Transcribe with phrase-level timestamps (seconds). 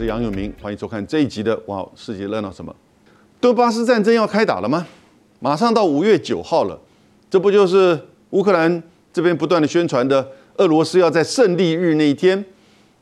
[0.00, 2.72] 是杨永明，欢迎收看这一集的《哇，世界热闹什么》？
[3.38, 4.86] 顿巴斯战争要开打了吗？
[5.40, 6.80] 马上到五月九号了，
[7.28, 8.00] 这不就是
[8.30, 8.82] 乌克兰
[9.12, 10.26] 这边不断的宣传的，
[10.56, 12.42] 俄罗斯要在胜利日那一天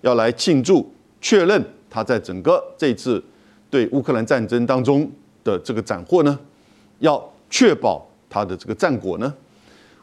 [0.00, 3.22] 要来庆祝，确认他在整个这次
[3.70, 5.08] 对乌克兰战争当中
[5.44, 6.36] 的这个斩获呢？
[6.98, 9.32] 要确保他的这个战果呢？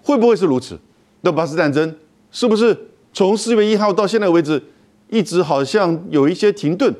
[0.01, 0.79] 会不会是如此？
[1.21, 1.93] 顿巴斯战争
[2.31, 4.63] 是不是从四月一号到现在为止？
[5.09, 6.93] 一直好像有一些停顿，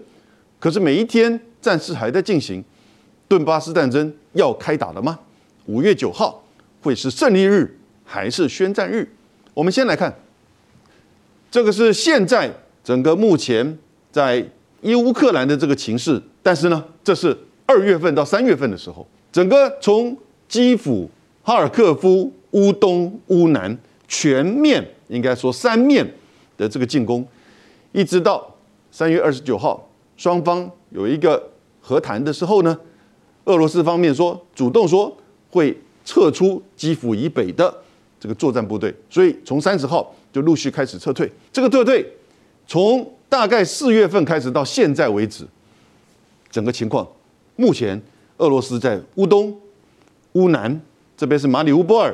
[0.60, 2.64] 可是每一天战事还在进行。
[3.28, 5.20] 顿巴斯战争要开打了吗？
[5.66, 6.44] 五月九号
[6.82, 9.08] 会是胜利日还是宣战日？
[9.54, 10.14] 我们先来看，
[11.50, 12.52] 这个是现在
[12.84, 13.78] 整个目前
[14.12, 14.48] 在
[14.82, 16.22] 伊乌克兰的这个情势。
[16.44, 17.36] 但是呢，这是
[17.66, 20.16] 二月份到三月份的时候，整个从
[20.48, 21.10] 基辅、
[21.42, 23.76] 哈尔科夫、乌东、乌南
[24.08, 26.08] 全面应该说三面
[26.56, 27.28] 的这个进攻。
[27.96, 28.54] 一直到
[28.92, 31.42] 三月二十九号，双方有一个
[31.80, 32.78] 和谈的时候呢，
[33.46, 35.16] 俄罗斯方面说主动说
[35.50, 37.74] 会撤出基辅以北的
[38.20, 41.32] 这个作战部队，所以从三十号就陆续开始撤退。
[41.54, 42.06] 这个撤退
[42.68, 45.48] 从大概四月份开始到现在为止，
[46.52, 47.08] 整个情况
[47.56, 48.02] 目前
[48.40, 49.58] 俄罗斯在乌东、
[50.34, 50.82] 乌南
[51.16, 52.14] 这边是马里乌波尔，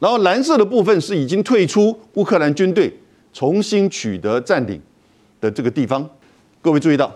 [0.00, 2.94] 然后蓝色的部分是已经退出乌克兰军队，
[3.32, 4.78] 重新取得占领。
[5.44, 6.08] 的这个地方，
[6.62, 7.14] 各位注意到，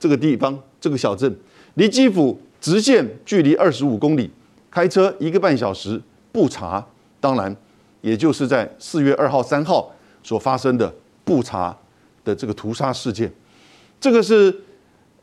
[0.00, 1.32] 这个地方这个小镇
[1.74, 4.28] 离基辅直线距离二十五公里，
[4.68, 6.02] 开车一个半小时。
[6.30, 6.86] 布查，
[7.20, 7.56] 当然
[8.00, 10.92] 也就是在四月二号、三号所发生的
[11.24, 11.76] 布查
[12.22, 13.32] 的这个屠杀事件。
[13.98, 14.54] 这个是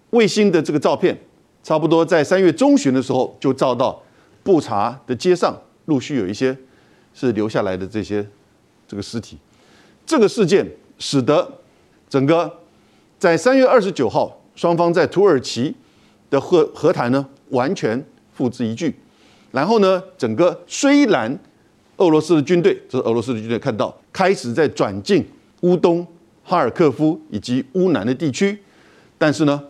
[0.10, 1.18] 卫星的这个照片，
[1.64, 4.02] 差不多在三月中旬的时候就照到
[4.44, 6.58] 布查的街上，陆续有一些
[7.14, 8.28] 是留下来的这些
[8.88, 9.38] 这个尸体。
[10.06, 10.66] 这个事件
[10.98, 11.60] 使得。
[12.16, 12.50] 整个
[13.20, 15.76] 在三月二十九号，双方在土耳其
[16.30, 18.94] 的和和谈呢，完全付之一炬。
[19.52, 21.38] 然后呢，整个虽然
[21.98, 25.26] 俄罗斯的军队，这是俄罗斯的军队看到开始在转进
[25.64, 26.08] 乌东、
[26.42, 28.58] 哈尔科夫以及乌南的地区，
[29.18, 29.62] 但是呢，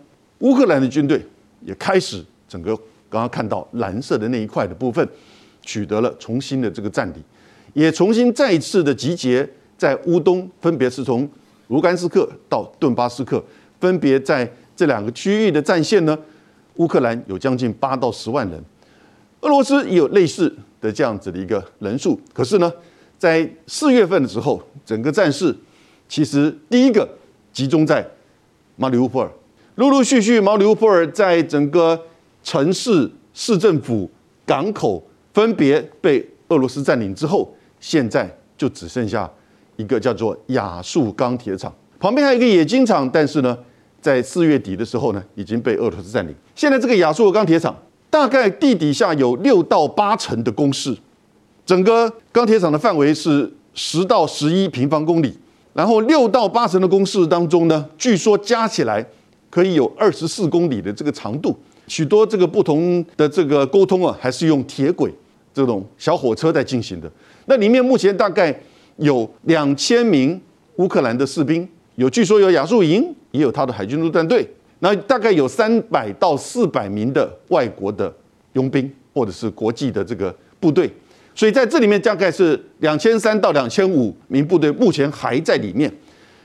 [0.42, 1.20] 乌克兰的军队
[1.62, 2.76] 也开始整个
[3.10, 5.10] 刚刚看到蓝色的那一块的部分，
[5.64, 7.24] 取得了重新的这个占领，
[7.74, 11.28] 也重新再一次的集结在乌东，分别是从。
[11.68, 13.44] 卢甘斯克到顿巴斯克，
[13.80, 16.18] 分别在这两个区域的战线呢，
[16.76, 18.64] 乌克兰有将近八到十万人，
[19.42, 22.20] 俄罗斯也有类似的这样子的一个人数。
[22.34, 22.72] 可是呢，
[23.18, 25.56] 在四月份的时候，整个战事
[26.08, 27.08] 其实第一个
[27.52, 28.06] 集中在
[28.76, 29.32] 马里乌波尔，
[29.76, 32.00] 陆陆续续马里乌波尔在整个
[32.44, 34.10] 城市、市政府、
[34.46, 35.04] 港口
[35.34, 39.32] 分别被俄罗斯占领之后，现在就只剩下。
[39.78, 43.58] 一个叫做亚速钢铁厂，旁边还有一个冶金厂，但是呢，
[44.00, 46.34] 在四月底的时候呢，已经被俄罗斯占领。
[46.56, 47.76] 现在这个亚速钢铁厂
[48.10, 50.96] 大概地底下有六到八层的工事，
[51.66, 55.38] 整个钢铁厂的范围是十到十一平方公里，
[55.74, 59.06] 然后六到八层的工事当中呢，据说加起来
[59.50, 61.54] 可以有二十四公里的这个长度，
[61.88, 65.14] 许多这个不同的这个沟通啊，还是用铁轨
[65.54, 67.12] 这种小火车在进行的。
[67.48, 68.58] 那里面目前大概。
[68.98, 70.40] 有两千名
[70.78, 74.48] 乌克兰的士兵，有据说有亚速营，也有他的海军陆战队。
[74.80, 78.14] 那大概有三百到四百名的外国的
[78.54, 80.92] 佣兵，或者是国际的这个部队。
[81.34, 85.92] 所以在这里面大概是两千三到两千五名部队目前还在里面。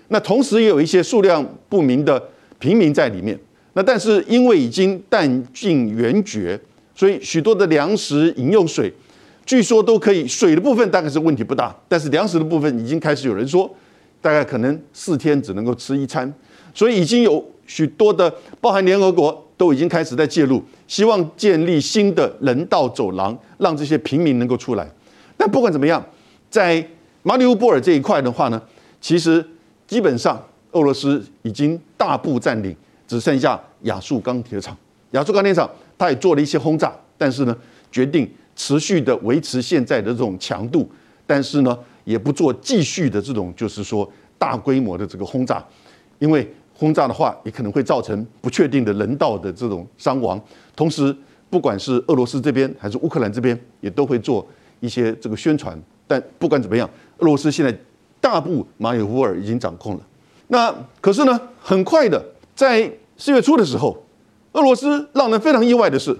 [0.08, 2.20] 那同时也有一些数量不明的
[2.58, 3.38] 平民在里面。
[3.74, 6.58] 那但是因为已经弹尽援绝，
[6.94, 8.92] 所以许多的粮食、饮用水。
[9.50, 13.68] 据说都可以，水的部分大概是问题不大，但是粮食的部分已经开始有人说，
[14.20, 16.32] 大概可能四天只能够吃一餐，
[16.72, 24.88] 所以已经有许多的，包含联合国都已经开始在介入，希望建立新的人道走廊，让这些平民能够出来。
[25.36, 26.00] 但不管怎么样，
[26.48, 26.86] 在
[27.24, 28.62] 马里乌波尔这一块的话呢，
[29.00, 29.44] 其实
[29.88, 30.40] 基本上
[30.70, 32.72] 俄罗斯已经大部占领，
[33.08, 34.76] 只剩下亚速钢铁厂。
[35.10, 37.56] 亚速钢铁厂它也做了一些轰炸，但是呢，
[37.90, 38.30] 决定。
[38.54, 40.88] 持续的维持现在的这种强度，
[41.26, 45.64] 但是呢，也不做继续的这种，就是说大规模的这个轰炸，
[46.18, 50.40] 因为轰炸的话，也可能会造成不确定的人道的这种伤亡。
[50.74, 51.14] 同时，
[51.48, 54.46] 不管是俄罗斯这边还是乌克兰这边，也都会做
[54.80, 55.80] 一些这个宣传。
[56.06, 56.88] 但不管怎么样，
[57.18, 57.76] 俄罗斯现在
[58.20, 60.00] 大部马里乌尔已经掌控了。
[60.48, 62.24] 那可是呢，很快的，
[62.54, 64.02] 在四月初的时候，
[64.52, 66.16] 俄罗斯让人非常意外的是。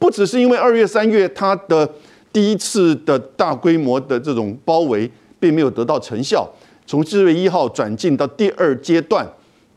[0.00, 1.88] 不只是因为二月、三月它的
[2.32, 5.08] 第一次的大规模的这种包围
[5.38, 6.50] 并没有得到成效，
[6.86, 9.24] 从四月一号转进到第二阶段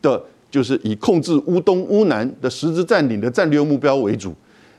[0.00, 4.34] 的就是以控制乌东、乌南的实质占领的战略目标为主。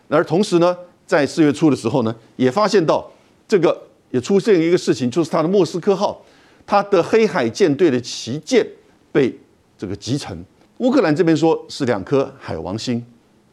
[0.10, 0.76] 而同时呢，
[1.06, 3.10] 在四月初的时候呢，也发现到
[3.48, 6.24] 这个也出现一个事情，就是它的莫斯科号，
[6.66, 8.66] 它的黑海舰队的旗舰
[9.12, 9.38] 被
[9.78, 10.44] 这个击沉。
[10.80, 13.06] 乌克兰这边说是两颗海王星，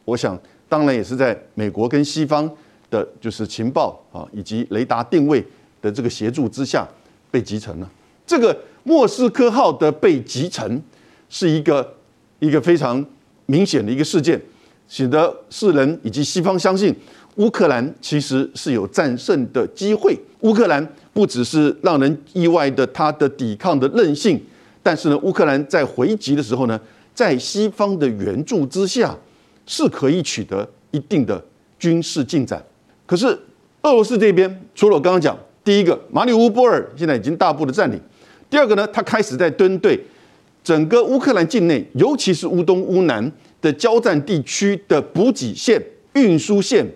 [0.05, 0.39] 我想
[0.73, 2.51] 当然也是在美国跟西方
[2.91, 5.45] 的，就是情报啊以及雷达定位
[5.83, 6.89] 的这个协助之下
[7.31, 7.91] 被集成了。
[8.27, 10.83] 这个莫斯科号的被集成
[11.29, 11.95] 是一个。
[12.43, 13.07] 一个非常
[13.47, 14.41] 明显的一个事件，
[14.89, 16.93] 使得世人以及西方相信
[17.37, 20.19] 乌克兰其实是有战胜的机会。
[20.41, 24.43] 乌克兰不只是让人意外的他的抵抗的韧性，
[24.83, 26.77] 但是呢，乌克兰在回击的时候呢，
[27.15, 29.17] 在西方的援助之下
[29.67, 31.43] 是可以取得一定的
[31.79, 32.63] 军事进展。
[33.07, 33.27] 可是
[33.83, 38.01] 俄罗斯这边，除了我刚刚讲，第一个马里乌波尔现在已经大部的占领，
[38.49, 39.99] 第二个呢，他开始在蹲对。
[40.65, 45.83] 整个乌克兰境内，尤其是乌东、乌南的交战地区的补给线、
[46.15, 46.87] 运输线、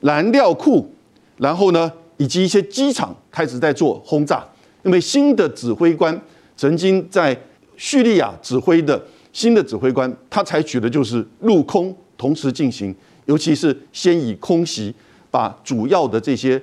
[0.00, 0.92] 燃料库，
[1.38, 4.46] 然后呢，以及一些机场开始在做轰炸。
[4.82, 6.20] 因为新的指挥官
[6.54, 7.34] 曾经在
[7.78, 9.02] 叙利亚指挥的
[9.38, 12.92] 新的指挥官，他采取的就是陆空同时进行，
[13.26, 14.92] 尤其是先以空袭
[15.30, 16.60] 把主要的这些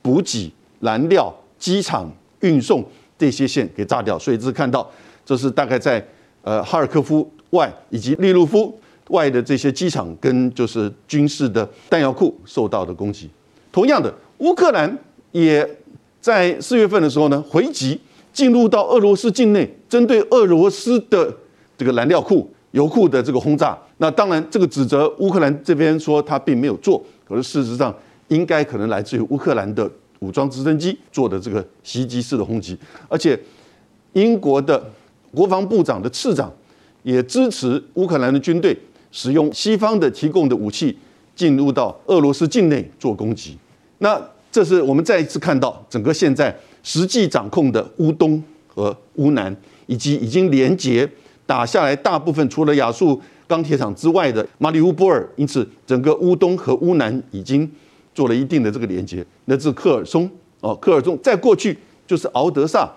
[0.00, 0.50] 补给、
[0.80, 2.10] 燃料、机场
[2.40, 2.82] 运送
[3.18, 4.18] 这些线给炸掉。
[4.18, 4.90] 所以这是看到。
[5.26, 6.02] 这是大概在
[6.40, 8.78] 呃哈尔科夫外以及利路夫
[9.08, 13.28] 外的这些机场跟就是军事的弹药库受到的攻击。
[13.70, 14.98] 同样的，乌克兰
[15.32, 15.66] 也
[16.22, 18.00] 在四月份的时候呢回击
[18.32, 21.34] 进入到俄罗斯境内，针对俄罗斯的
[21.76, 23.78] 这个燃料库、油库的这个轰炸。
[23.98, 27.94] 那当然，这个指责乌克兰这边说他并没有做，可是事实上
[28.28, 29.90] 应该可能来自于乌克兰的
[30.20, 32.78] 武装直升机做的这个袭击式的轰击，
[33.08, 33.38] 而且
[34.12, 34.82] 英国的。
[35.34, 36.48] 国防部长的次长
[37.02, 38.78] 也支持乌克兰的军队
[39.10, 40.96] 使用西方的提供的武器
[41.34, 43.58] 进入到俄罗斯境内做攻击。
[43.98, 44.16] 那
[44.52, 49.52] 这是我们再一次看到整个现在实际掌控的乌东和乌南，
[49.86, 51.10] 以及已经连接
[51.46, 55.28] 打下来大部分除了亚速钢铁厂之外的马里乌波尔。
[55.36, 57.70] 因此，整个乌东和乌南已经
[58.14, 59.24] 做了一定的这个连接。
[59.44, 60.30] 那是科尔松
[60.60, 61.76] 哦，科尔松在过去
[62.06, 62.90] 就是敖德萨。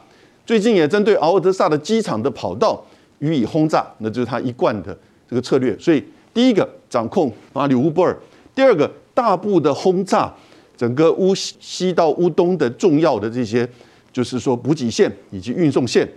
[0.45, 2.81] 最近也针对敖德萨的机场的跑道
[3.19, 4.97] 予以轰炸，那就是他一贯的
[5.29, 5.77] 这个策略。
[5.77, 6.01] 所以，
[6.33, 8.17] 第一个掌控马里乌波尔，
[8.55, 10.33] 第二个大步的轰炸
[10.77, 13.67] 整个乌西到乌东的重要的这些，
[14.13, 16.07] 就是说补给线以及运送线。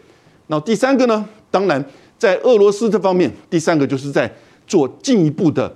[0.46, 1.28] 那第三个呢？
[1.50, 1.84] 当然，
[2.20, 4.30] 在俄罗斯这方面，第三个就是在
[4.66, 5.74] 做进一步的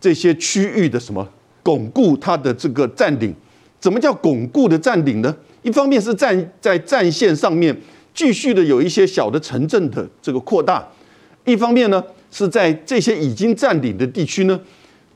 [0.00, 1.28] 这些区域的什么
[1.62, 3.32] 巩固它的这个占领。
[3.78, 5.36] 怎么叫巩固的占领呢？
[5.62, 7.78] 一方面是站在战线上面。
[8.14, 10.86] 继续的有一些小的城镇的这个扩大，
[11.46, 14.60] 一方面呢是在这些已经占领的地区呢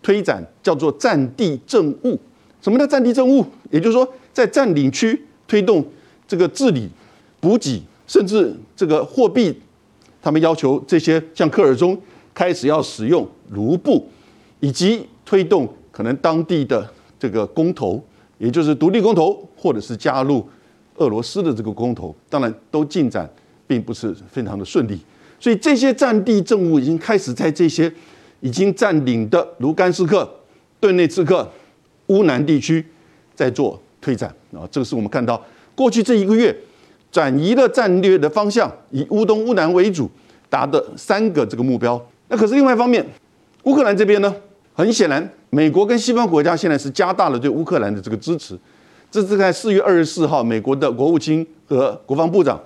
[0.03, 2.19] 推展叫做战地政务。
[2.63, 3.45] 什么叫战地政务？
[3.71, 5.87] 也就是说，在占领区推动
[6.27, 6.89] 这个治理、
[7.39, 9.61] 补给，甚至这个货币，
[10.27, 11.97] 他们要求这些像科尔中
[12.35, 14.09] 开始要使用卢布，
[14.59, 16.85] 以及推动可能当地的
[17.17, 18.05] 这个公投，
[18.39, 20.45] 也就是独立公投，或者是加入。
[20.97, 23.31] 俄罗斯的这个公投，当然都进展
[23.69, 24.99] 并不是非常的顺利，
[25.39, 27.93] 所以这些战地政务已经开始在这些
[28.41, 30.29] 已经占领的卢甘斯克、
[30.81, 31.49] 顿内茨克、
[32.07, 32.85] 乌南地区
[33.37, 34.67] 在做推展啊。
[34.73, 35.41] 这个是我们看到
[35.77, 36.53] 过去这一个月
[37.11, 40.11] 转移了战略的方向，以乌东、乌南为主，
[40.51, 42.01] 达的三个这个目标。
[42.29, 43.05] 那可是另外一方面，
[43.65, 44.35] 乌克兰这边呢，
[44.75, 48.59] 很显然，美国跟西方国家现在是加大了对乌克兰的这个支持。
[49.11, 52.61] 这是在四月二十四号，美国的国务卿和国防部长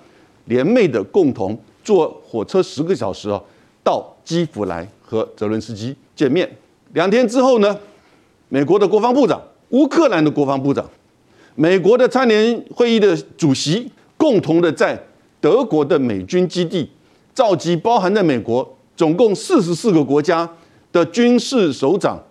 [0.47, 3.41] 联袂的共同坐火车十个小时啊，
[3.85, 6.51] 到基辅来和泽伦斯基见面。
[6.95, 7.79] 两天之后呢，
[8.49, 10.89] 美国的国防部长、乌克兰的国防部长、
[11.55, 15.03] 美国的参联会议的主席，共同的在
[15.41, 16.91] 德国的美军基地
[17.33, 20.47] 召集包含在美国总共四十四个国家
[20.93, 22.23] 的军事首长，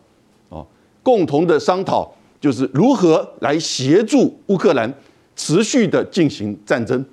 [0.49, 0.61] 啊，
[1.01, 2.13] 共同的商讨。
[2.39, 4.93] 就是如何来协助乌克兰
[5.35, 7.03] 持续的进行战争。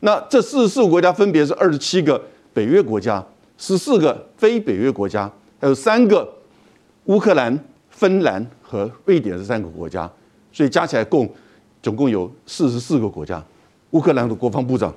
[0.00, 2.22] 那这四十四个国家分别是二十七个
[2.52, 3.24] 北约国家、
[3.56, 6.30] 十四个非北约国家，还有三个
[7.04, 7.58] 乌克兰、
[7.88, 10.10] 芬兰和瑞典这三个国家，
[10.52, 11.26] 所以加起来共
[11.82, 13.42] 总共有四十四个国家。
[13.90, 14.94] 乌克兰的国防部长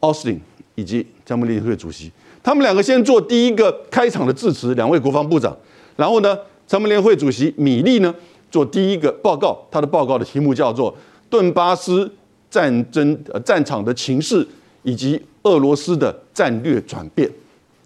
[0.00, 0.40] 奥斯汀
[0.74, 2.10] 以及加盟联合会主席，
[2.42, 5.56] 他们两个先做第一个开场的致辞，两位国防部长，
[5.96, 8.14] 然后呢，加盟联合会主席米利呢。
[8.50, 10.90] 做第一个报告，他的报告的题目叫做
[11.28, 12.10] 《顿巴斯
[12.48, 14.46] 战争呃战场的情势
[14.82, 17.28] 以及俄罗斯的战略转变》。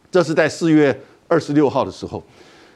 [0.09, 2.23] 这是在四月二十六号的时候。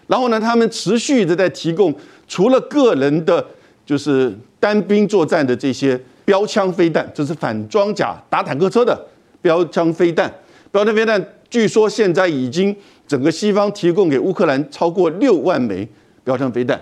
[0.09, 1.95] 然后呢，他们持续的在提供
[2.26, 3.47] 除了个人的，
[3.87, 9.06] 就是单兵作战的这些标枪飞弹，这是反装甲打坦克车的
[9.40, 10.30] 标枪飞弹。
[10.71, 12.76] 标枪飞弹据说现在已经
[13.09, 15.88] 整个西方提供给乌克兰超过六万枚
[16.23, 16.78] 标枪飞弹。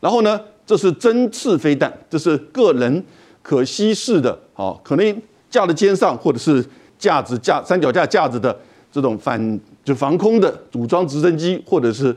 [0.00, 3.02] 然后呢，这是针刺飞弹，这是个人
[3.40, 6.62] 可吸式的，好，可能架在肩上或者是
[6.98, 8.54] 架子架三脚架架子的
[8.92, 12.14] 这种反就防空的组装直升机或者是。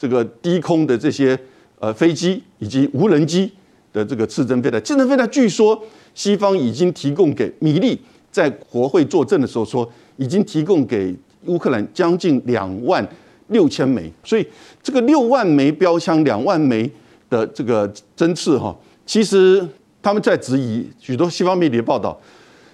[0.00, 1.38] 这个低空的这些
[1.78, 3.52] 呃飞机以及无人机
[3.92, 5.80] 的这个刺针飞弹，刺针飞弹据说
[6.14, 11.14] 西方已经提供给米利在国会作证的时候说，已经提供给
[11.46, 13.06] 乌克兰将近两万
[13.48, 14.46] 六千枚，所以
[14.82, 16.90] 这个六万枚标枪、两万枚
[17.28, 19.66] 的这个针刺哈，其实
[20.02, 22.18] 他们在质疑许多西方媒体的报道，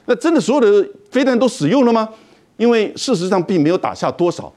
[0.07, 2.09] 那真的所有的飞弹都使用了吗？
[2.57, 4.53] 因为事实上并没有打下多少。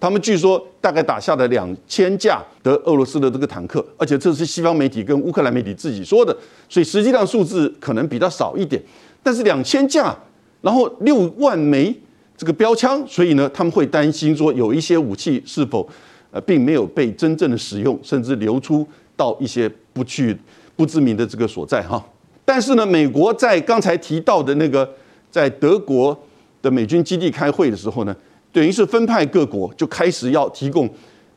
[0.00, 6.34] 他们据说大概打下了两千架的俄罗斯的这个坦克，而且这是西方媒体跟乌克兰媒体自己说的，
[6.70, 8.82] 所以实际上数字可能比较少一点。
[9.22, 10.16] 但是两千架，
[10.62, 11.94] 然后六万枚
[12.34, 15.86] 这个标枪，所以呢他们会担心说有一些武器是否
[16.30, 20.34] 呃并没有被真正的使用，甚至流出到一些不去
[20.76, 22.02] 不知名的这个所在哈。
[22.46, 24.90] 但是呢，美国在刚才提到的那个
[25.30, 26.18] 在德国
[26.62, 28.16] 的美军基地开会的时候呢。
[28.52, 30.88] 等于是分派各国就开始要提供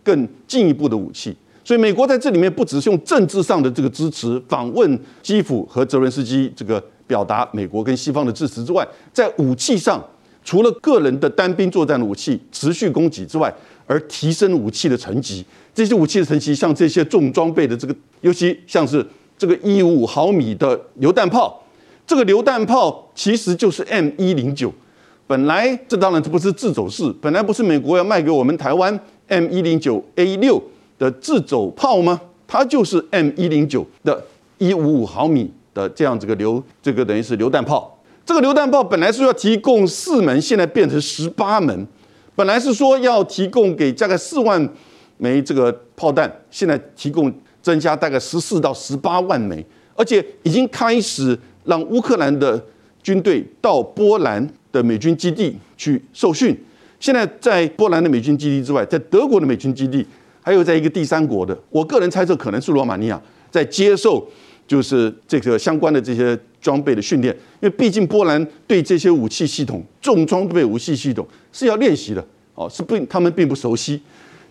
[0.03, 10.03] 更进一步的武器，所以美国在这里面不只是用政治上的这个支持访问基辅和泽伦斯基，这个表达美国跟西方的支持之外，在武器上
[10.43, 13.53] 除了个人的单兵作战的武器持续供给之外，
[13.85, 19.05] 而提升武器的层级，这些武器的层级像这些重装备的这个，尤其像是
[19.37, 21.63] 这个一五五毫米的榴弹炮，
[22.05, 24.73] 这个榴弹炮其实就是 M 一零九。
[25.25, 30.61] 本来这当然这不是自走式，本来不是美国要卖给我们台湾 M 一零九 A 六
[30.99, 32.19] 的自走炮吗？
[32.45, 34.23] 它就是 M 一零九的
[34.57, 37.97] 一五五毫米的这样子个榴这个等于是榴弹炮。
[38.25, 41.87] 这个榴弹炮本来是要提供四门，现在变成十八门。
[42.35, 44.69] 本来是说要提供给大概四万
[45.17, 49.65] 枚这个炮弹，现在提供增加大概十四到十八万枚，
[49.95, 52.61] 而且已经开始让乌克兰的
[53.01, 54.47] 军队到波兰。
[54.73, 56.57] 的美军基地去受训，
[56.99, 60.05] 现在在波兰的美军基地之外，在德国的美军基地，
[60.41, 64.27] 还有在一个第三国的，我个人猜测可能是罗马尼亚在接受，
[64.67, 74.01] 就是这个相关的这些装备的训练，因为毕竟波兰对这些武器系统、重装备武器系统是要练习的，哦，是不他们并不熟悉。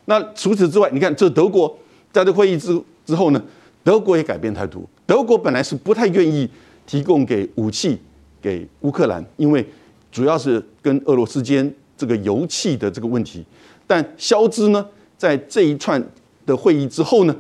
[0.04, 1.76] 那除此之外，你看这德国
[2.12, 3.42] 在这会议之之后呢，
[3.82, 6.48] 德国也改变态度，德国本来是不太愿意
[6.86, 7.98] 提供给武器
[8.40, 9.66] 给乌克兰，因为。
[10.12, 13.42] 主要是跟俄罗斯间这个油气的这个问题，
[13.86, 16.00] 但肖兹呢，在这一串
[16.44, 17.34] 的会议之后呢，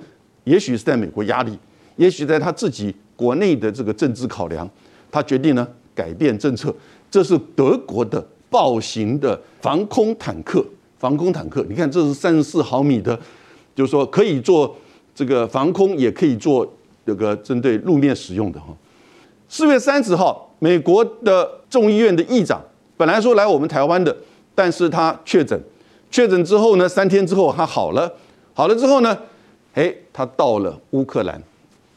[0.44, 1.56] 也许是在美国压力，
[1.96, 4.68] 也许在他自己国内的这个政治考量，
[5.10, 6.74] 他决定呢改变政策。
[7.10, 10.64] 这是德国的豹型的防空坦克，
[10.98, 13.14] 防空坦克，你看这是三十四毫米的，
[13.74, 14.74] 就是说可以做
[15.14, 16.66] 这个防空，也可以做
[17.04, 18.74] 这个针对路面使用的哈。
[19.46, 20.48] 四月三十号。
[20.62, 22.62] 美国的众议院的议长
[22.98, 24.14] 本来说来我们台湾的，
[24.54, 25.58] 但是他确诊，
[26.10, 28.12] 确诊之后呢，三天之后他好了，
[28.52, 29.16] 好了之后呢，
[29.72, 31.42] 哎，他到了乌克兰，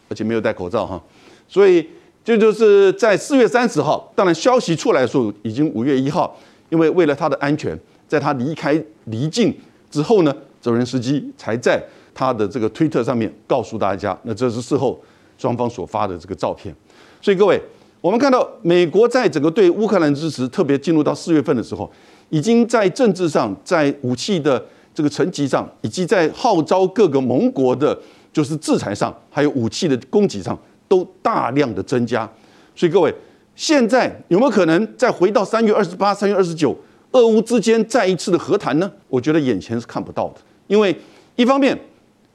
[0.08, 1.04] 而且没有戴口罩哈，
[1.50, 1.86] 所以
[2.24, 6.40] 这就是在四月三十号，当然消息出来的时候已经五月一号，
[6.70, 7.78] 因为为了他的安全，
[8.08, 9.54] 在他离开离境
[9.92, 14.98] 之后呢，泽连斯基才在他的这个推特上面告诉大家，那这是事后
[15.38, 16.74] 双方所发的这个照片，
[17.22, 17.62] 所以各位。
[18.06, 21.92] 我们看到，美国在整个对乌克兰支持，特别进入到四月份的时候，
[22.30, 28.00] 已经在政治上、在武器的这个层级上，以及在号召各个盟国的，
[28.32, 30.56] 就是制裁上，还有武器的供给上，
[30.88, 32.32] 都大量的增加。
[32.76, 33.12] 所以各位，
[33.56, 36.78] 现在有没有可能再回到三月二十八、三月二十九，
[37.14, 38.92] 俄乌之间再一次的和谈呢？
[39.08, 40.36] 我觉得眼前是看不到的，
[40.68, 40.96] 因为
[41.38, 41.76] 一方面，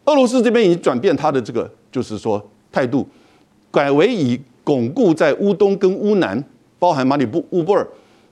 [0.07, 3.09] 俄罗斯这边已经转变他的这个，就是说态度，
[3.71, 4.37] 改为以。
[4.63, 6.43] 巩固在乌东跟乌南，
[6.79, 7.87] 包含马里布乌波尔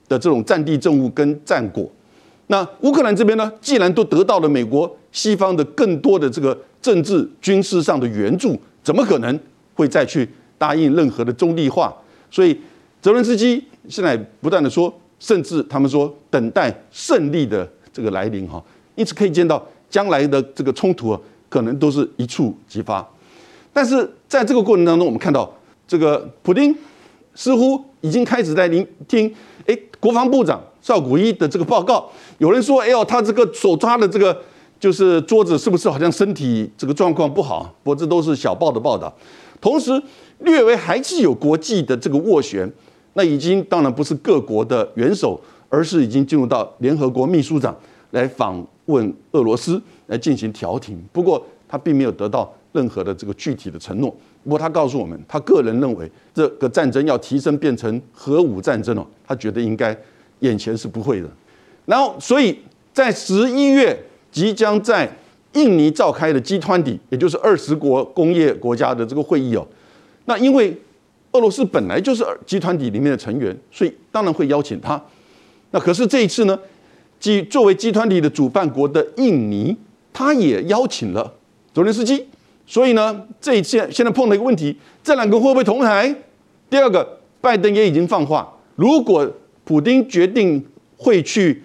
[0.07, 1.89] 的这种战地政务跟战果。
[2.47, 9.39] 那乌克兰这边呢，既然都得到了美国西方的更多的这个政治军事上的援助，怎么可能
[9.75, 11.93] 会再去答应任何的中立化？
[12.31, 12.59] 所以
[13.01, 18.63] 泽伦斯基现在不断的说，甚至他们说等待胜利的这个来临哈。
[18.95, 23.07] 因此可以见到将来的这个冲突啊，可能都是一触即发。
[23.71, 25.51] 但是在这个过程当中，我们看到。
[25.89, 26.73] 这个普京
[27.33, 29.33] 似乎已经开始在聆听，
[29.65, 32.07] 哎，国防部长邵古一的这个报告。
[32.37, 34.39] 有人说，哎呦，他这个手抓的这个
[34.79, 37.73] 就是桌子，是不是好像身体这个状况不好？
[37.81, 39.11] 不过这都是小报的报道。
[39.59, 39.99] 同时，
[40.41, 42.71] 略微还是有国际的这个斡旋，
[43.13, 47.75] 那已经当然不是各国的元首，而是已经进入到联合国秘书长
[48.11, 51.01] 来访问俄罗斯来进行调停。
[51.11, 54.15] 不过他并没有得到任何的这个具体的承诺。
[54.43, 59.95] 不过他告诉我们，他个人认为这个战争要提升变成核武战争哦，他觉得应该
[60.39, 61.29] 眼前是不会的。
[61.85, 62.57] 然后，所以
[62.93, 63.97] 在十一月
[64.31, 65.11] 即将在
[65.53, 69.67] 印尼召开的集团底也就是二十国工业国家的这个会议哦。
[70.25, 70.75] 那因为
[71.33, 74.99] 俄罗斯本来就是集团体里面的成员，所以当然会邀请他。
[75.71, 76.57] 那可是这一次呢，
[77.19, 79.75] 即作为集团体的主办国的印尼，
[80.13, 81.33] 他也邀请了
[81.73, 82.25] 泽连斯基。
[82.69, 86.15] 所以呢，这一次现在碰到一个问题，这两个会不会同台？
[86.69, 89.27] 第二个，拜登也已经放话，如果
[89.63, 90.63] 普京决定
[90.95, 91.63] 会去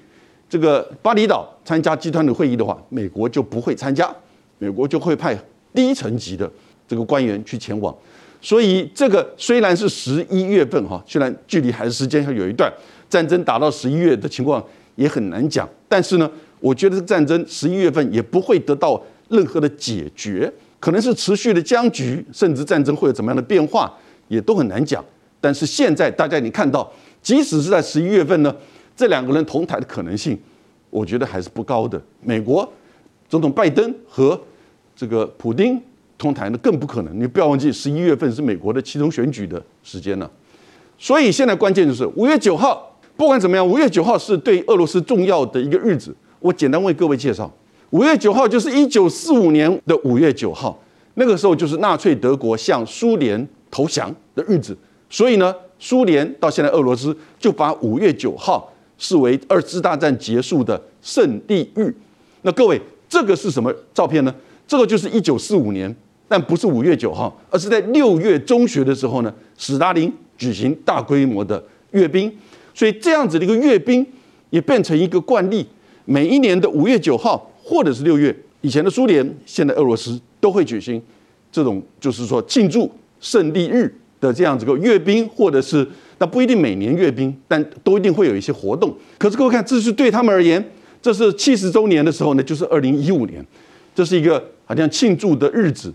[0.48, 4.10] 这个巴厘岛参加集团的会议的话，美国就不会参加，
[4.56, 5.38] 美国就会派
[5.74, 6.50] 低层级的
[6.88, 7.94] 这个官员去前往。
[8.40, 12.72] 所以这个虽然是十一月份哈，虽然距离还是时间还有一段，
[13.10, 14.64] 战争打到十一月的情况
[14.96, 15.68] 也很难讲。
[15.86, 16.30] 但是呢，
[16.60, 20.50] 我觉得这个战争十一月份也不会得到任何的解决，
[20.84, 23.90] 可能是持续的僵局，甚至战争会有怎么样的变化，
[24.28, 25.02] 也都很难讲。
[25.40, 28.54] 但是现在大家已经看到，即使是在十一月份呢，
[28.94, 30.38] 这两个人同台的可能性，
[30.90, 31.98] 我觉得还是不高的。
[32.20, 32.70] 美国
[33.30, 34.38] 总统拜登和
[34.94, 35.80] 这个普京。
[36.16, 40.30] 同台呢更不可能，你不要忘记十一月份是美国的其中选举的时间了，
[40.96, 46.14] 所以现在关键就是五月九号，不管怎么样，五月九号是对俄罗斯重要的一个日子。
[46.38, 47.52] 我简单为各位介绍，
[47.94, 50.76] 五月九号就是一九四五年的五月九号，
[51.14, 54.76] 那个时候就是纳粹德国向苏联投降的日子，
[55.08, 61.94] 所以呢，苏联到现在俄罗斯就把五月九号视为二次大战结束的胜利日。
[62.42, 64.34] 那各位，这个是什么照片呢？
[64.66, 65.94] 这个就是一九四五年。
[66.26, 72.32] 但不是五月九号，而是在六月中旬的时候呢，史达林举行大规模的阅兵，
[72.74, 74.04] 所以这样子的一个阅兵
[74.50, 75.64] 也变成一个惯例。
[76.06, 81.00] 每一年的五月九号或者是六月，以前的苏联、现在俄罗斯都会举行
[81.50, 85.86] 这种，就是说庆祝胜利日的这样子个阅兵，或者是
[86.18, 88.94] 那不一定每年阅兵，但都一定会有一些活动。
[89.16, 90.62] 可是各位看，这是对他们而言，
[91.00, 93.44] 这是七十周年的时候呢，就是二零一五年，
[93.94, 95.92] 这是一个好像庆祝的日子。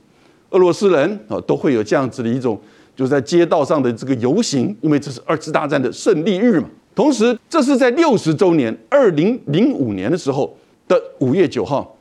[0.50, 2.60] 俄罗斯人啊，都会有这样子的一种，
[2.96, 6.68] 就是在街道上的这个游行，因为这是二次大战的胜利日嘛。
[6.96, 10.58] 同时，这是在六十周年，二零零五年的时候
[10.90, 11.96] 的五月九号，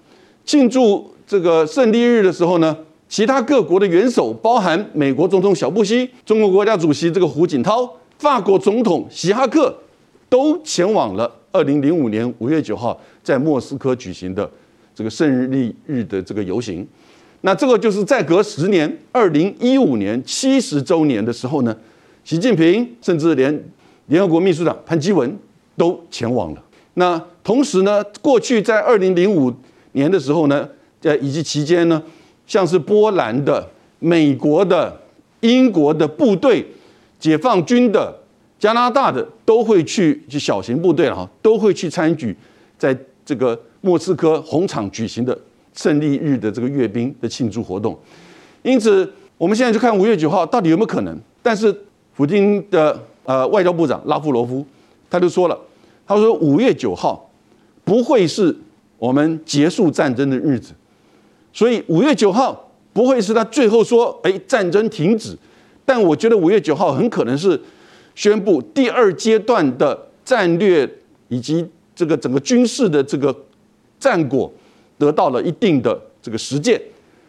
[0.44, 9.72] 庆祝这个胜利日的时候呢，其他各国的元首，包含美国总统小布希、中国国家主席这个胡锦涛、法国总统希哈克，
[10.30, 14.50] 都前往了二零零五年五月九号在莫斯科举行的
[14.94, 16.86] 这个胜利日的这个游行。
[17.42, 21.76] 那这个就是再隔十年，二零一五年七十周年的时候呢，
[22.24, 23.64] 习近平甚至连
[24.06, 25.38] 联合国秘书长潘基文
[25.76, 26.62] 都前往了。
[26.98, 29.52] 那同时呢，过去在二零零五
[29.92, 30.68] 年的时候呢，
[31.00, 32.02] 在以及期间呢，
[32.46, 33.66] 像是波兰的、
[34.00, 35.00] 美国的、
[35.40, 36.66] 英国的部队、
[37.18, 38.12] 解放军的、
[38.58, 42.36] 加拿大的都会去，就小型部队了哈，都会去参与
[42.76, 45.38] 在这个莫斯科红场举行的。
[45.74, 47.96] 胜利日的这个阅兵的庆祝活动，
[48.64, 51.16] 因此我们现在就看五月九号到底有没有可能。
[51.40, 51.72] 但是
[52.16, 54.66] 普京的呃外交部长拉夫罗夫
[55.08, 55.56] 他就说了，
[56.08, 57.30] 他说五月九号
[57.84, 58.56] 不会是
[58.98, 60.72] 我们结束战争的日子，
[61.52, 65.36] 所以五月九号不会是他最后说哎战争停止。
[65.84, 67.60] 但我觉得五月九号很可能是
[68.14, 70.90] 宣布第二阶段的战略
[71.28, 73.44] 以及这个整个军事的这个
[74.00, 74.50] 战果。
[75.00, 76.82] 得到了一定的这个实践，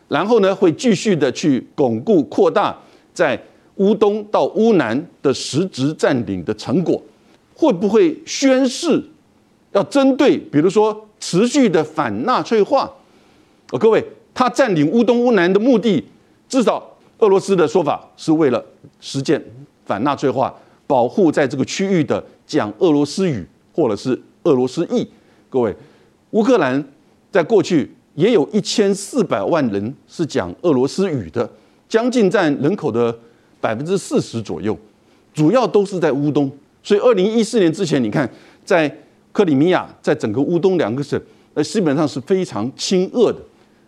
[0.07, 2.75] 然后呢，会继续的去巩固扩大
[3.13, 3.39] 在
[3.75, 6.99] 乌东到乌南的实质占领的成果，
[7.59, 9.03] 会不会宣誓
[9.73, 12.89] 要针对，比如说持续的反纳粹化？
[13.71, 14.01] 哦，各位，
[14.33, 16.01] 他占领乌东乌南的目的，
[16.47, 18.63] 至少俄罗斯的说法是为了
[19.01, 19.43] 实践
[19.85, 20.55] 反纳粹化，
[20.87, 25.05] 保护在这个区域的讲俄罗斯语或者是俄罗斯裔。
[25.49, 25.75] 各位，
[26.29, 26.81] 乌克兰。
[27.31, 31.47] 在过去，也有一千四百万人是讲俄罗斯语的，
[31.87, 33.15] 将近占人口的
[33.61, 34.75] 百分之四十左右，
[35.31, 36.51] 主要都是在乌东。
[36.81, 38.29] 所以，二零一四年之前，你看，
[38.63, 38.93] 在
[39.31, 41.19] 克里米亚，在整个乌东两个省，
[41.53, 43.39] 呃，基本上是非常亲俄的。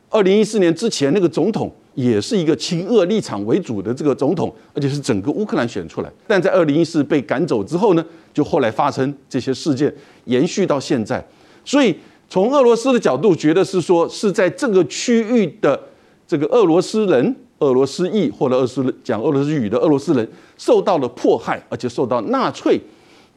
[0.09, 6.11] 二零一四年之前，那个总统也是一个亲俄立场为主的这个总统，而且是整个乌克兰选出来。
[6.27, 9.93] 但在二零一四被赶走之后呢，就后来发生这些事件，
[10.25, 11.25] 延续到现在。
[11.63, 11.95] 所以
[12.29, 15.79] 从俄罗斯的角度，觉得是说是在这个区域的
[16.27, 22.79] 这个俄罗斯人、俄罗斯裔或者俄罗斯讲俄罗斯语的俄罗斯人受到了迫害，而且受到纳粹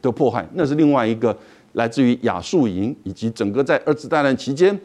[0.01, 1.35] 的迫害，那是另外一个
[1.73, 4.79] 来自于亚速营以及整个在二次大战期间，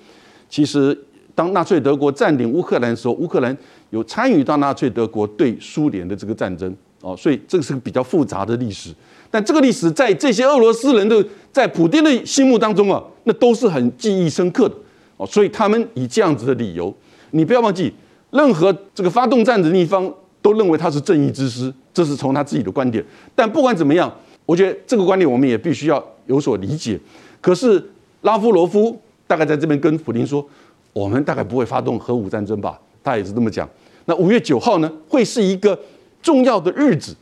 [0.49, 0.97] 其实。
[1.33, 3.57] 当纳粹德国占领乌克兰的时候，乌克兰
[3.91, 8.91] 有参与到纳粹德国对苏联的这个战争哦，所以这个是个比较复杂的历史。
[9.31, 14.75] 但这个历史在这些俄罗斯人的在普京的心目当中啊，那都是很记忆深刻的
[15.17, 16.95] 哦，所以他们以这样子的理由，
[17.31, 17.91] 你不要忘记，
[18.31, 20.13] 任何这个发动战争的一方
[20.43, 23.05] 都认为他是正义之师，这是从他自己的观点。
[23.35, 24.13] 但不管怎么样，
[24.47, 26.99] 我觉得这个观点我们也必须要有所理解。
[27.41, 27.85] 可是
[28.23, 30.47] 拉夫罗夫大概在这边跟普京说。
[30.93, 32.77] 我们大概不会发动核武战争吧？
[33.05, 33.67] 他也是这么讲。
[34.07, 35.79] 那五月九号呢，会是一个
[36.21, 37.15] 重要的日子，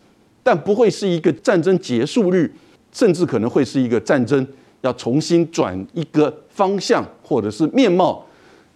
[0.43, 2.51] 但不会是一个战争结束日，
[2.93, 4.45] 甚至可能会是一个战争
[4.81, 8.25] 要重新转一个方向或者是面貌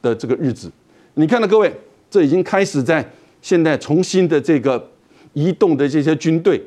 [0.02, 0.70] 的这个日子。
[1.14, 1.74] 你看到各位，
[2.12, 3.02] 这已经开始在
[3.40, 4.90] 现在重新的这个
[5.32, 6.62] 移动的这些军队。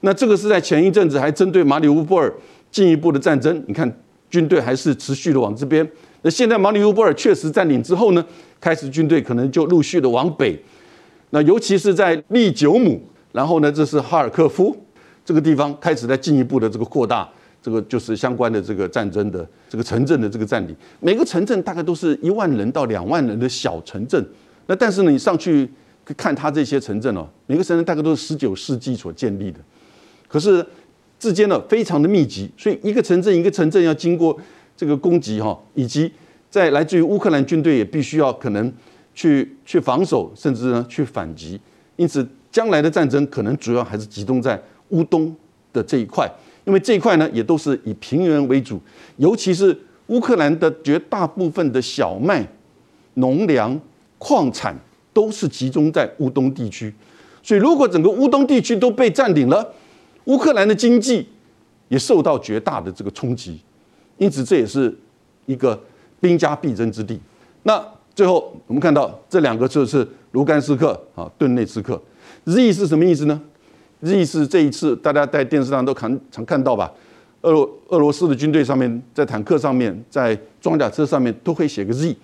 [0.00, 2.30] 那这个是在前一阵子还针对马里乌波尔
[2.70, 3.90] 进一步的战争，你看
[4.28, 5.88] 军队还是持续的往这边。
[6.20, 8.22] 那现在马里乌波尔确实占领之后呢，
[8.60, 10.60] 开始军队可能就陆续的往北，
[11.30, 13.00] 那尤其是在利久姆，
[13.32, 14.76] 然后呢，这是哈尔科夫
[15.24, 17.26] 这个地方开始在进一步的这个扩大，
[17.62, 20.76] 这个就是相关的这个战争的这个城镇的这个占领。
[21.00, 24.24] 每个城镇大概都是一万人到两万人的小城镇，
[24.66, 25.68] 那但是呢，你上去
[26.16, 29.58] 看它这些城镇哦，每个城镇大概都是十九世纪所建立的，
[30.28, 30.64] 可是
[31.18, 34.38] 之间呢非常的密集，所以一个城镇一个城镇要经过。
[34.74, 36.10] 这个攻击哈，以及
[36.50, 38.72] 在来自于乌克兰军队也必须要可能
[39.14, 41.60] 去去防守，甚至呢去反击。
[41.96, 45.32] 因此，将来的战争可能主要还是集中在乌东
[45.74, 46.28] 的这一块，
[46.64, 48.80] 因为这一块呢也都是以平原为主，
[49.18, 52.44] 尤其是乌克兰的绝大部分的小麦、
[53.14, 53.78] 农粮、
[54.22, 54.72] 矿产
[55.12, 56.94] 都是集中在乌东地区。
[57.42, 59.68] 所以，如果整个乌东地区都被占领了，
[60.26, 61.26] 乌克兰的经济
[61.88, 63.60] 也受到绝大的这个冲击。
[64.18, 64.96] 因此，这也是
[65.46, 65.76] 一个
[66.20, 67.18] 兵家必争之地。
[67.64, 72.00] 那最后，我们看到这两个就是卢甘斯克啊，顿内茨克。
[72.44, 73.42] Z 是什么意思呢
[74.02, 76.92] ？Z 是这一次大家在电视上都看常看到吧？
[77.40, 82.16] 俄罗俄罗斯的军队上面，在坦克上面，在装甲车上面都会写个 Z。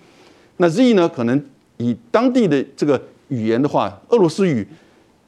[0.55, 1.43] 那 Z 呢，可能
[1.79, 4.65] 以当地的这个语言的话，俄罗斯语，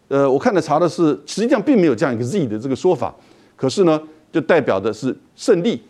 [0.07, 3.15] 呃，我看的查的是，实际上并没有这样一个 Z 的这个说法。
[3.55, 5.81] 可是呢，就代表的是胜利。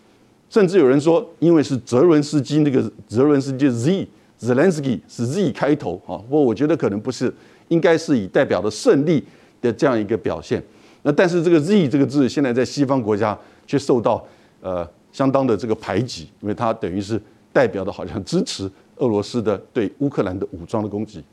[0.50, 6.18] 甚至有人说，因为是泽伦斯基那个泽伦斯基 Z，Zelensky 是 Z 开头啊。
[6.18, 7.34] 不过我觉得可能不是，
[7.70, 9.24] 应该是以代表的胜利
[9.62, 10.62] 的这样一个表现。
[11.04, 14.24] 那但是这个 Z 这个字现在在西方国家却受到
[14.60, 17.20] 呃相当的这个排挤，因为它等于是
[17.54, 21.24] 代表的好像支持俄罗斯的对乌克兰的武装的攻击。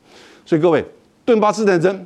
[0.45, 0.85] 所以各位，
[1.25, 2.05] 顿巴斯战争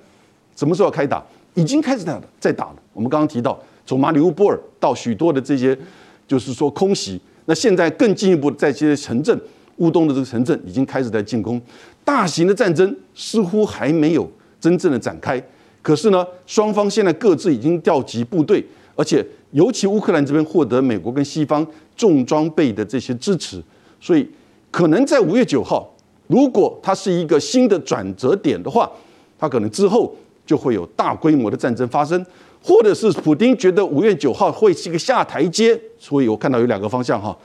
[0.56, 1.24] 什么时候开打？
[1.54, 2.76] 已经开始打了，在打了。
[2.94, 5.78] 我们刚刚提到，从马里乌波尔到许多的这些。
[6.26, 9.38] 就是说空袭，那现在更进一步，在这些城镇，
[9.76, 11.62] 乌东的这个城镇已经开始在进攻，
[12.06, 14.28] 大型的战争似乎还没有
[14.60, 15.40] 真正的展开。
[15.82, 23.62] 可是呢，双方现在各自已经调集部队，而且尤其乌克兰这边获得美国跟西方重装备的这些支持，
[24.00, 24.28] 所以
[24.74, 25.88] 可能在五月九号，
[26.26, 28.92] 如果它是一个新的转折点的话，
[29.38, 30.12] 它可能之后
[30.48, 32.26] 就会有大规模的战争发生。
[32.66, 37.38] 或者是普京觉得五月九号会是一个下台阶，所以我看到有两个方向哈。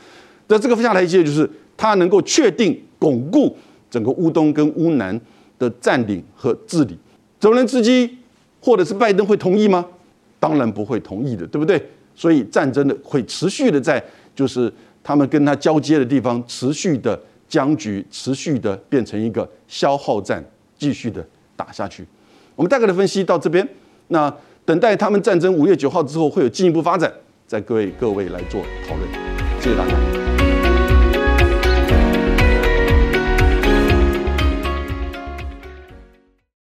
[0.47, 3.55] 那这个下台阶就是他能够确定巩固
[3.91, 5.21] 整个乌东跟乌南
[5.59, 6.97] 的占领和治理。
[7.41, 8.17] 泽连斯基
[8.61, 9.85] 或者是拜登会同意吗？
[10.41, 11.85] 当然不会同意的，对不对？
[12.15, 14.03] 所以战争的会持续的在
[14.37, 20.45] 就是他们跟他交接的地方持续的僵局，持续的变成一个消耗战，
[20.79, 22.07] 继续的打下去。
[22.55, 23.69] 我们大概的分析到这边，
[24.09, 24.35] 那。
[24.69, 27.11] 等待他们战争五月九号之后会有进一步发展，
[27.47, 29.09] 在各位各位来做讨论，
[29.63, 30.28] 谢谢大家。